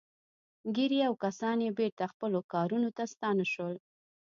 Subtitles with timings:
[0.75, 3.75] ګيري او کسان يې بېرته خپلو کارونو ته ستانه شول.